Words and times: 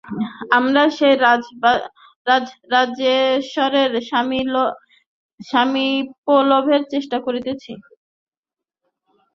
আমরা 0.57 0.83
সেই 0.97 1.15
রাজরাজেশ্বরের 2.27 3.91
সামীপ্যলাভের 5.41 6.81
চেষ্টা 6.93 7.17
করিতেছি। 7.25 7.71